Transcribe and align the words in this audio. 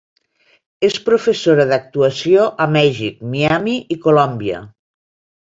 És 0.87 0.95
professora 1.09 1.67
d'actuació 1.73 2.47
a 2.65 2.69
Mèxic, 2.79 3.23
Miami 3.37 3.79
i 3.97 4.03
Colòmbia. 4.07 4.67